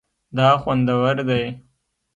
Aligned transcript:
دا 0.37 0.49
خوندور 0.61 1.15
دی 1.29 1.43